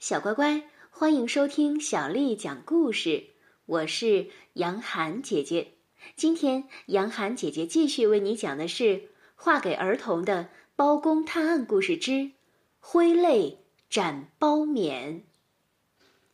[0.00, 3.30] 小乖乖，欢迎收听小丽讲故事。
[3.66, 5.72] 我是杨涵姐姐。
[6.14, 10.44] 今天，杨涵姐姐继续为你讲的是画给儿童的
[10.76, 12.30] 《包公探案故事之
[12.78, 15.14] 挥泪斩包勉》，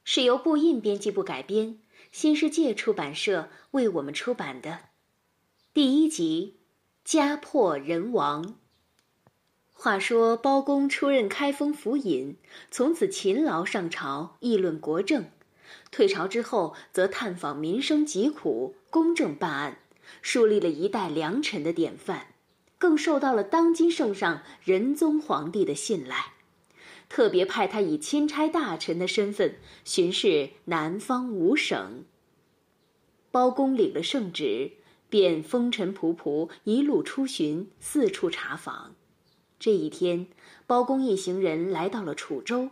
[0.04, 1.80] 是由布印编辑部改编，
[2.12, 4.80] 新世界出版社为我们出版的。
[5.72, 6.58] 第一集，
[7.02, 8.56] 家破人亡。
[9.76, 12.36] 话说包公出任开封府尹，
[12.70, 15.24] 从此勤劳上朝，议论国政；
[15.90, 19.78] 退朝之后，则探访民生疾苦，公正办案，
[20.22, 22.28] 树立了一代良臣的典范，
[22.78, 26.32] 更受到了当今圣上仁宗皇帝的信赖，
[27.10, 32.04] 特别派他以钦差大臣的身份巡视南方五省。
[33.30, 34.70] 包公领了圣旨，
[35.10, 38.94] 便风尘仆仆一路出巡，四处查访。
[39.64, 40.26] 这一天，
[40.66, 42.68] 包公一行人来到了楚州，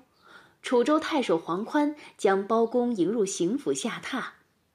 [0.61, 4.23] 楚州太守黄宽将包公迎入刑府下榻，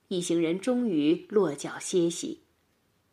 [0.08, 2.40] 一行人终于落脚歇息。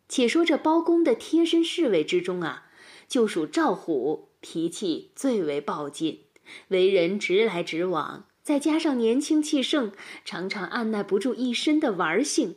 [0.09, 2.65] 且说这包公的贴身侍卫之中啊，
[3.07, 6.21] 就属赵虎脾气最为暴进，
[6.69, 9.91] 为人直来直往，再加上年轻气盛，
[10.23, 12.55] 常常按耐不住一身的玩性。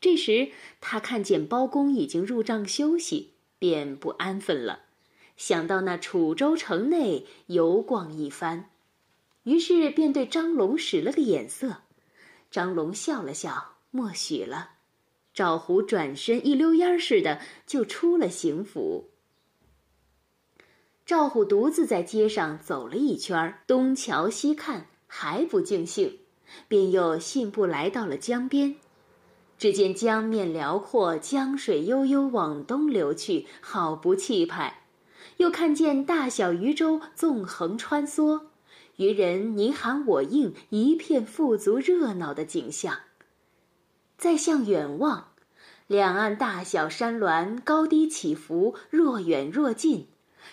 [0.00, 0.48] 这时
[0.80, 4.84] 他看见包公已经入帐休息，便不安分了。
[5.40, 8.68] 想到那楚州城内游逛一番，
[9.44, 11.78] 于是便对张龙使了个眼色。
[12.50, 14.72] 张龙笑了笑，默许了。
[15.32, 19.08] 赵虎转身一溜烟似的就出了行府。
[21.06, 26.18] 赵虎独自在街上走了一圈，东瞧西看，还不尽兴，
[26.68, 28.76] 便又信步来到了江边。
[29.56, 34.79] 只见江面辽阔，江水悠悠往东流去，好不气派。
[35.40, 38.42] 又看见大小渔舟纵横穿梭，
[38.96, 42.98] 渔人你喊我应，一片富足热闹的景象。
[44.18, 45.28] 再向远望，
[45.86, 50.08] 两岸大小山峦高低起伏，若远若近，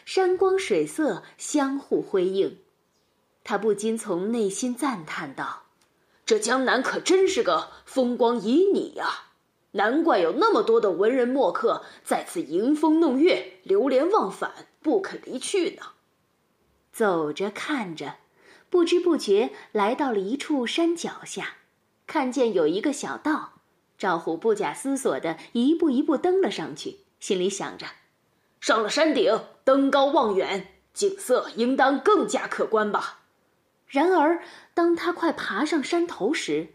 [0.05, 2.59] 山光水色相互辉映。
[3.43, 5.63] 他不禁从内心赞叹道
[6.25, 9.25] ：“这江南可真是个风光旖旎呀！
[9.71, 14.49] 难怪有那么多的文人墨客在此迎风弄月，流连忘返。”
[14.87, 15.83] 不肯离去呢。
[16.93, 18.15] 走着看着，
[18.69, 21.55] 不知不觉来到了一处山脚下，
[22.07, 23.55] 看见有一个小道，
[23.97, 27.85] 赵虎不假思索的一步一步登了上去，心里想着：
[28.61, 33.25] 上了山顶，登高望远，景色应当更加可观吧。
[33.87, 34.41] 然而，
[34.73, 36.69] 当他快爬上山头时，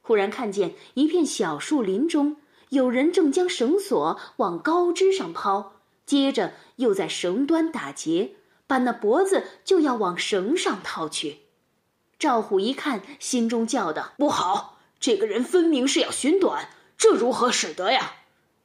[0.00, 2.38] 忽然看见一片小树林中
[2.70, 5.77] 有人正将绳索往高枝上抛。
[6.08, 8.32] 接着又在绳端打结，
[8.66, 11.40] 把那脖子就要往绳上套去。
[12.18, 14.78] 赵虎一看，心中叫道：“不好！
[14.98, 18.14] 这个人分明是要寻短，这如何使得呀？”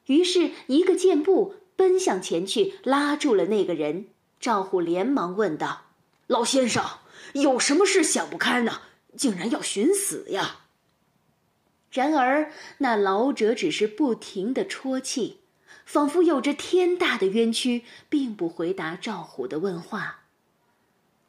[0.07, 4.05] 于是，一个箭步奔向前去，拉住了那个人。
[4.39, 5.87] 赵虎连忙问道
[6.27, 6.81] ：“老先生，
[7.33, 8.83] 有什么事想不开呢？
[9.17, 10.61] 竟然要寻死呀？”
[11.91, 15.41] 然而，那老者只是不停的啜泣。
[15.85, 20.21] 仿佛有着天大的冤屈，并不回答赵虎的问话。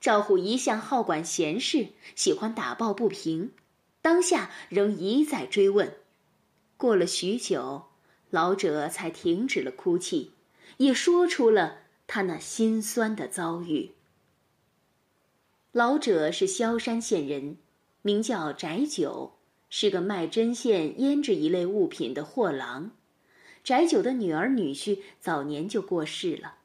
[0.00, 3.52] 赵虎一向好管闲事，喜欢打抱不平，
[4.02, 5.96] 当下仍一再追问。
[6.76, 7.86] 过了许久，
[8.30, 10.32] 老者才停止了哭泣，
[10.76, 13.92] 也说出了他那心酸的遭遇。
[15.72, 17.56] 老者是萧山县人，
[18.02, 19.32] 名叫翟九，
[19.70, 22.90] 是个卖针线、胭脂一类物品的货郎。
[23.64, 26.56] 翟九的女儿女婿早年就过世了，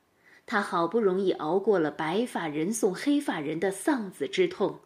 [0.45, 4.79] 他好不容易熬过了白发人送黑发人的丧子之痛，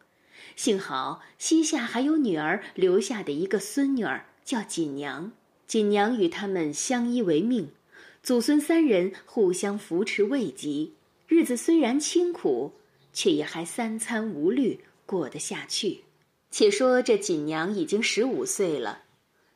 [0.56, 5.32] 幸好膝下还有女儿留下的一个孙女儿，叫锦娘。
[5.66, 7.72] 锦娘与他们相依为命，
[8.22, 10.92] 祖孙三人互相扶持慰藉，
[11.28, 12.74] 日子虽然清苦，
[13.12, 16.02] 却也还三餐无虑过得下去。
[16.52, 19.00] 且说这锦娘已经十五岁了。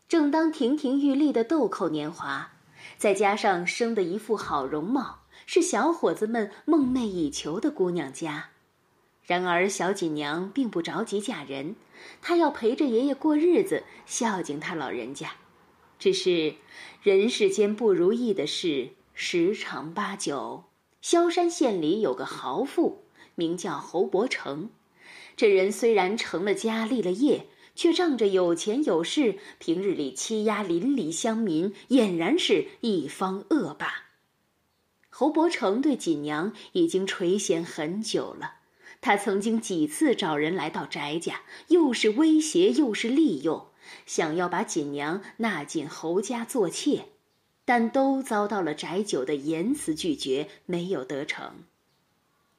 [0.08, 2.54] 正当亭亭玉立的豆蔻年华，
[2.98, 8.52] 再加上生的一副好容貌，是小伙子们梦寐以求的姑娘家。
[9.24, 11.76] 然而小锦娘并不着急嫁人，
[12.22, 15.32] 她要陪着爷爷过日子，孝敬他老人家。
[16.00, 16.56] 只是
[17.04, 20.64] 人世间不如意的事十常八九。
[21.02, 23.04] 萧山县里有个豪富，
[23.36, 24.70] 名叫侯伯成。
[25.36, 27.48] 这人虽然成了家立了业。
[27.78, 34.08] 却仗着有钱有势，平日里欺压邻里乡民，俨然是一方恶霸。
[35.10, 38.56] 侯伯成对锦娘已经垂涎很久了，
[39.00, 43.70] 他曾经几次找人来到翟家，又是威胁又是利诱，
[44.08, 47.10] 想要把锦娘纳进侯家做妾，
[47.64, 51.64] 但都遭到了翟九的严词拒绝，没有得逞。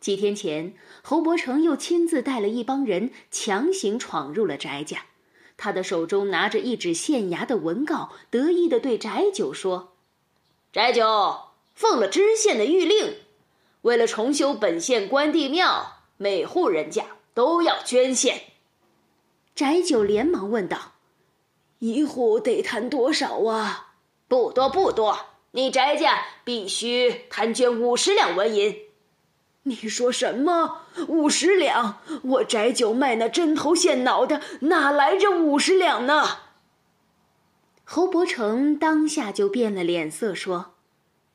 [0.00, 5.06] 几天前，侯伯成又亲自带了一帮人强行闯入了翟家，
[5.56, 9.94] 他的手中拿着一纸县衙的文告，得意地对翟九说
[10.72, 11.40] ：“翟九
[11.74, 13.16] 奉了知县的谕令，
[13.82, 18.42] 为了重修本县关帝庙。”每户人家都要捐献。
[19.54, 20.94] 翟九连忙问道
[21.78, 23.94] ：“一户得摊多少啊
[24.26, 25.16] ？”“不多不多，
[25.52, 28.76] 你翟家必须摊捐五十两纹银。
[29.68, 30.82] ”“你说什么？
[31.06, 32.00] 五十两？
[32.22, 36.38] 我翟九卖那针头线脑的，哪来这五十两呢？”
[37.84, 40.74] 侯伯成当下就变了脸色，说：“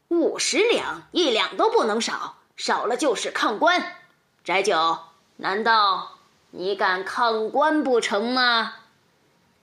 [0.10, 3.98] 五十两，一两都不能少，少了就是抗官。”
[4.44, 5.00] 翟九，
[5.38, 6.20] 难道
[6.52, 8.76] 你敢抗官不成吗？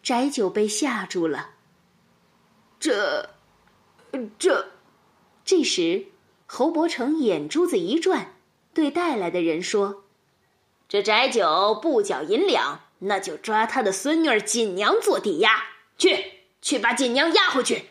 [0.02, 1.50] 翟九被吓住了。
[2.80, 3.30] 这，
[4.38, 4.68] 这，
[5.44, 6.06] 这时，
[6.46, 8.32] 侯伯成眼珠子一转，
[8.72, 10.04] 对带来的人说
[10.88, 15.50] ：“这翟九不缴银两，那就抓他的孙女儿锦娘做抵押，
[15.98, 16.24] 去，
[16.62, 17.86] 去把锦娘押回去。”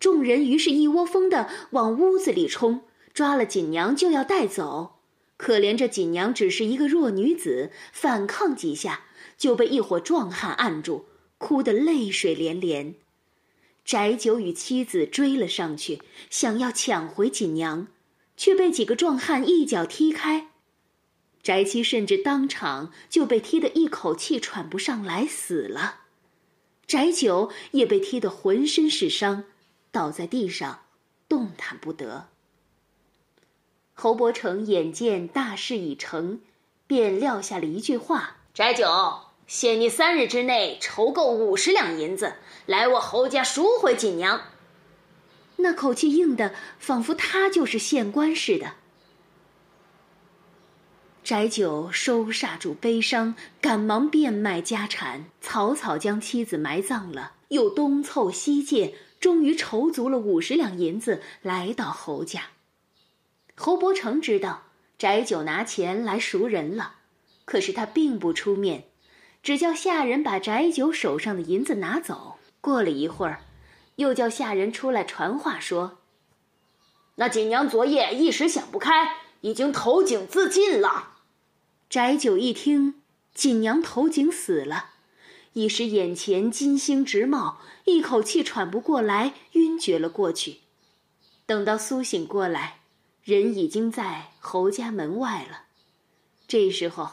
[0.00, 2.82] 众人于是一窝蜂的往屋子里冲，
[3.12, 4.96] 抓了锦娘就要带走。
[5.36, 9.04] 可怜这锦娘只是一个弱女子，反抗几下
[9.36, 11.06] 就被一伙壮汉按住，
[11.38, 12.94] 哭得泪水连连。
[13.84, 17.88] 翟九与妻子追了上去，想要抢回锦娘，
[18.40, 20.48] 却被几个壮汉一脚踢开。
[21.42, 26.04] 翟七甚至当场就被踢得一口气喘不上来，死了。
[26.86, 29.44] 翟九也被踢得浑身是伤，
[29.92, 30.84] 倒在地上，
[31.28, 32.28] 动弹不得。
[33.92, 36.40] 侯伯成眼见大事已成，
[36.86, 38.86] 便撂下了一句话：“翟九，
[39.46, 44.40] 限你三日之内筹够五十两银子，来我侯家赎回锦娘。”
[45.62, 48.74] 那口气硬的，仿佛他就是县官似的。
[51.22, 62.44] 翟九收煞住悲伤，赶忙变卖家产，草草将妻子埋葬了，又东凑西借，终于筹足了五十两银子，来到侯家。
[63.54, 64.62] 侯伯成知道
[64.98, 66.94] 翟九拿钱来赎人了，
[67.44, 68.84] 可是他并不出面，
[69.42, 72.38] 只叫下人把翟九手上的银子拿走。
[72.62, 73.42] 过了一会儿，
[74.00, 75.98] 又叫下人出来传话说
[77.16, 81.18] ：“那锦娘昨夜一时想不开，已经投井自尽了。”
[81.88, 83.02] 翟九一听
[83.32, 84.90] 锦娘投井死了，
[85.52, 90.58] 一时眼前金星直冒，一口气喘不过来，晕厥了过去。
[91.46, 92.78] 等到苏醒过来。
[93.22, 95.64] 人已经在侯家门外了，
[96.48, 97.10] 这时候，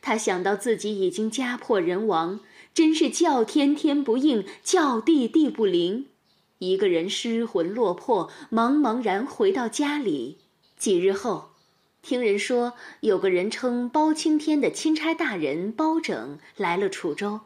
[0.00, 2.40] 他想到自己已经家破人亡，
[2.72, 6.08] 真是叫天天不应，叫地地不灵。
[6.62, 10.38] 一个人失魂落魄，茫茫然回到家里。
[10.78, 11.50] 几日后，
[12.02, 17.40] 听人说有个人称包青天的钦差大人包拯来了楚州，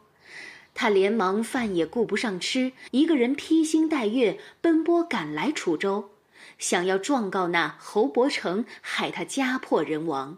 [0.75, 6.11] 他连忙饭也顾不上吃，一个人披星戴月奔波赶来楚州。
[6.59, 10.37] 想要状告那侯伯成，害他家破人亡。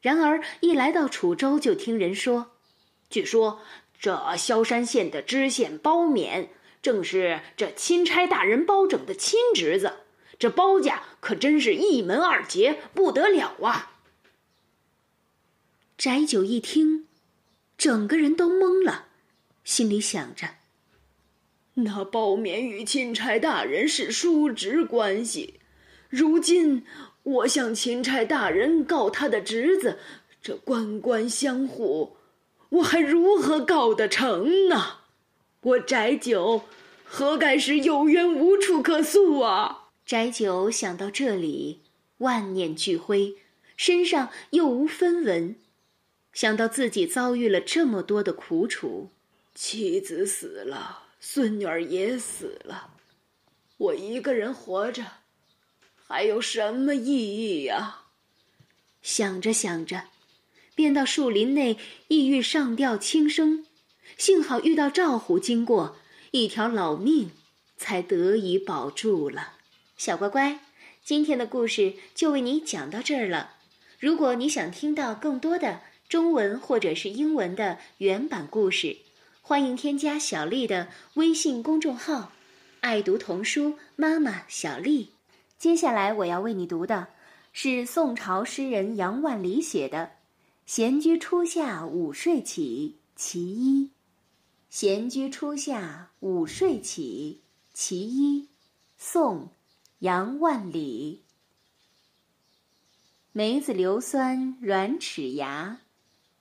[0.00, 2.52] 然而一来到楚州，就听人说，
[3.10, 3.60] 据说
[4.00, 6.48] 这萧山县的知县包勉，
[6.82, 10.00] 正是这钦差大人包拯的亲侄子。
[10.38, 13.92] 这包家可真是一门二杰，不得了啊！
[15.96, 17.06] 翟九一听，
[17.78, 19.06] 整个人都懵了，
[19.62, 20.56] 心里想着。
[21.74, 25.60] 那包勉与钦差大人是叔侄关系，
[26.08, 26.84] 如今
[27.22, 30.00] 我向钦差大人告他的侄子，
[30.42, 32.16] 这官官相护，
[32.70, 35.01] 我还如何告得成呢？
[35.62, 36.64] 我翟九
[37.04, 39.90] 何该是有冤无处可诉啊？
[40.04, 41.82] 翟九想到这里，
[42.18, 43.36] 万念俱灰，
[43.76, 45.54] 身上又无分文，
[46.32, 49.10] 想到自己遭遇了这么多的苦楚，
[49.54, 51.04] 妻子死了。
[51.20, 52.94] 孙女儿也死了，
[53.76, 55.04] 我一个人活着，
[56.04, 58.06] 还有什么意义呀？
[59.00, 60.06] 想着想着，
[60.74, 61.78] 便到树林内
[62.08, 63.64] 意欲上吊轻生，
[64.16, 65.96] 幸好遇到赵虎经过，
[66.30, 67.30] 一条老命
[67.76, 69.54] 才得以保住了。
[69.96, 70.60] 小乖乖，
[71.04, 73.54] 今天的故事就为你讲到这儿了。
[73.98, 78.98] 如果你想听到更多的中文或者是英文的原版故事，
[79.40, 82.32] 欢迎添加小丽的微信公众号
[82.80, 85.10] “爱读童书妈妈小丽”。
[85.58, 87.08] 接下来我要为你读的，
[87.52, 89.98] 是宋朝诗人杨万里写的，
[90.66, 93.92] 《闲居初夏午睡起》其一。
[94.68, 97.40] 闲居初夏午睡起，
[97.72, 98.48] 其一，
[98.98, 99.44] 宋·
[100.00, 101.22] 杨万里。
[103.30, 105.82] 梅子硫酸软齿牙，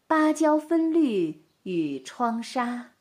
[0.07, 2.93] 芭蕉分绿与窗纱。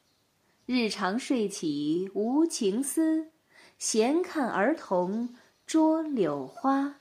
[0.66, 3.30] 日长睡起无情思，
[3.78, 5.34] 闲看儿童
[5.66, 6.96] 捉柳花。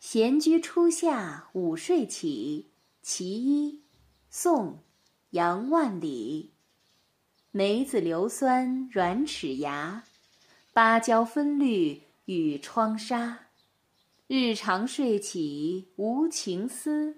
[0.00, 2.70] 闲居初夏午睡起，
[3.02, 3.82] 其一，
[4.30, 4.68] 宋·
[5.34, 6.52] 杨万里。
[7.50, 10.04] 梅子硫酸软齿牙，
[10.72, 13.46] 芭蕉分绿与窗纱。
[14.28, 17.16] 日长睡起无情思，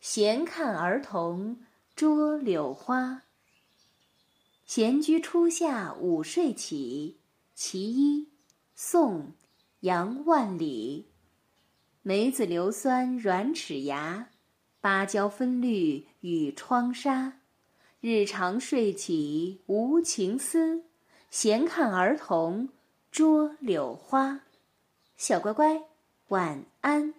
[0.00, 1.60] 闲看儿童
[1.94, 3.24] 捉柳花。
[4.64, 7.18] 闲居初夏午睡起，
[7.54, 8.30] 其一，
[8.74, 9.20] 宋·
[9.80, 11.10] 杨万里。
[12.00, 14.30] 梅子硫酸软齿牙，
[14.80, 17.34] 芭蕉分绿与窗纱。
[18.00, 20.84] 日长睡起无情思，
[21.30, 22.70] 闲看儿童
[23.10, 24.40] 捉柳花。
[25.18, 25.82] 小乖乖，
[26.28, 27.12] 晚安。